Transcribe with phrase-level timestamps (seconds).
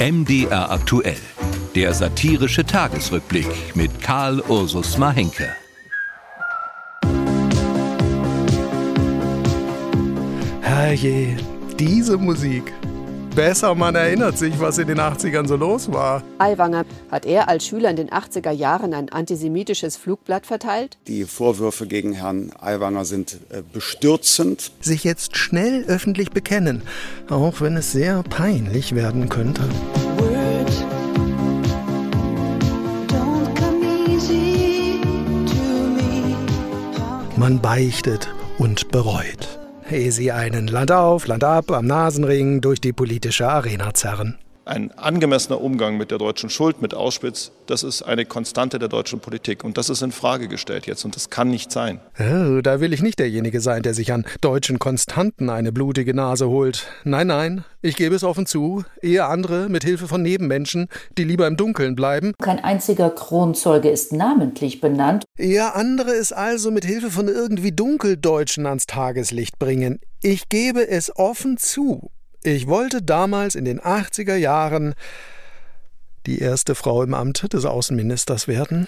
[0.00, 1.18] MDR aktuell.
[1.74, 5.48] Der satirische Tagesrückblick mit Karl Ursus Mahenke.
[10.60, 11.36] Herrje,
[11.80, 12.72] diese Musik.
[13.38, 16.24] Besser, man erinnert sich, was in den 80ern so los war.
[16.38, 20.98] Aiwanger hat er als Schüler in den 80er Jahren ein antisemitisches Flugblatt verteilt?
[21.06, 24.72] Die Vorwürfe gegen Herrn Aiwanger sind äh, bestürzend.
[24.80, 26.82] Sich jetzt schnell öffentlich bekennen,
[27.30, 29.62] auch wenn es sehr peinlich werden könnte.
[37.36, 39.57] Man beichtet und bereut
[39.90, 44.38] ehe sie einen Land auf, Land ab am Nasenring durch die politische Arena zerren.
[44.68, 49.18] Ein angemessener Umgang mit der deutschen Schuld, mit Auschwitz, das ist eine Konstante der deutschen
[49.18, 49.64] Politik.
[49.64, 51.06] Und das ist in Frage gestellt jetzt.
[51.06, 52.00] Und das kann nicht sein.
[52.20, 56.50] Oh, da will ich nicht derjenige sein, der sich an deutschen Konstanten eine blutige Nase
[56.50, 56.86] holt.
[57.04, 58.84] Nein, nein, ich gebe es offen zu.
[59.00, 62.34] Eher andere mit Hilfe von Nebenmenschen, die lieber im Dunkeln bleiben.
[62.38, 65.24] Kein einziger Kronzeuge ist namentlich benannt.
[65.38, 69.98] Eher andere es also mit Hilfe von irgendwie Dunkeldeutschen ans Tageslicht bringen.
[70.20, 72.10] Ich gebe es offen zu.
[72.44, 74.94] Ich wollte damals in den 80er Jahren
[76.26, 78.86] die erste Frau im Amt des Außenministers werden.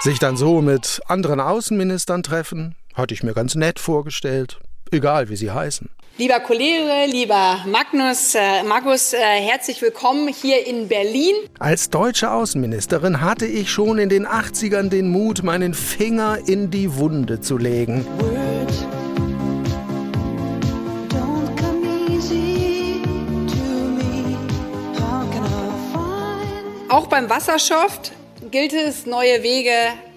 [0.00, 4.58] Sich dann so mit anderen Außenministern treffen, hatte ich mir ganz nett vorgestellt,
[4.90, 5.90] egal wie sie heißen.
[6.18, 11.34] Lieber Kollege, lieber Magnus, äh, Markus, äh, herzlich willkommen hier in Berlin.
[11.60, 16.96] Als deutsche Außenministerin hatte ich schon in den 80ern den Mut, meinen Finger in die
[16.96, 18.04] Wunde zu legen.
[18.18, 18.49] Word.
[26.90, 28.10] Auch beim Wasserschaft
[28.50, 29.70] gilt es, neue Wege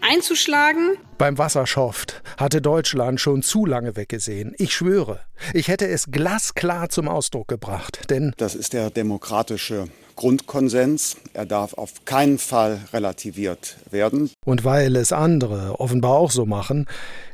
[0.00, 0.96] einzuschlagen.
[1.16, 4.52] Beim Wasserschaft hatte Deutschland schon zu lange weggesehen.
[4.58, 5.20] Ich schwöre,
[5.54, 9.84] ich hätte es glasklar zum Ausdruck gebracht, denn das ist der demokratische
[10.16, 11.16] Grundkonsens.
[11.34, 14.32] Er darf auf keinen Fall relativiert werden.
[14.44, 16.86] Und weil es andere offenbar auch so machen,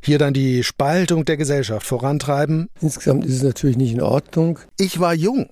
[0.02, 2.68] hier dann die Spaltung der Gesellschaft vorantreiben.
[2.82, 4.58] Insgesamt ist es natürlich nicht in Ordnung.
[4.76, 5.48] Ich war jung.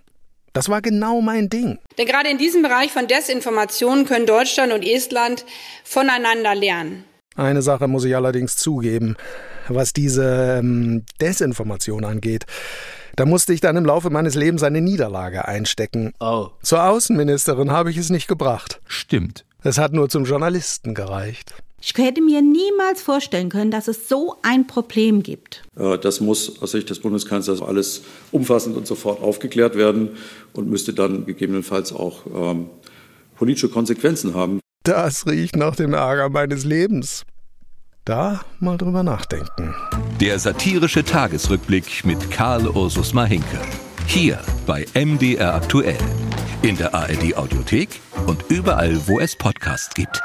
[0.53, 1.78] Das war genau mein Ding.
[1.97, 5.44] Denn gerade in diesem Bereich von Desinformation können Deutschland und Estland
[5.84, 7.05] voneinander lernen.
[7.37, 9.16] Eine Sache muss ich allerdings zugeben,
[9.69, 12.44] was diese ähm, Desinformation angeht.
[13.16, 16.12] Da musste ich dann im Laufe meines Lebens eine Niederlage einstecken.
[16.21, 16.49] Oh.
[16.62, 18.81] Zur Außenministerin habe ich es nicht gebracht.
[18.87, 19.44] Stimmt.
[19.62, 21.55] Es hat nur zum Journalisten gereicht.
[21.83, 25.63] Ich hätte mir niemals vorstellen können, dass es so ein Problem gibt.
[25.75, 28.03] Das muss aus Sicht des Bundeskanzlers alles
[28.33, 30.11] umfassend und sofort aufgeklärt werden
[30.53, 32.67] und müsste dann gegebenenfalls auch ähm,
[33.37, 34.61] politische Konsequenzen haben.
[34.85, 37.25] Das riecht nach dem Ärger meines Lebens.
[38.05, 39.75] Da mal drüber nachdenken.
[40.21, 43.59] Der satirische Tagesrückblick mit Karl Ursus Mahinke.
[44.07, 45.99] Hier bei MDR aktuell.
[46.62, 47.89] In der ARD Audiothek
[48.27, 50.21] und überall, wo es Podcasts gibt.